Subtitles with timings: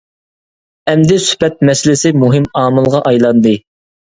[0.93, 3.55] ئەمدى سۈپەت مەسىلىسى مۇھىم ئامىلغا ئايلاندى.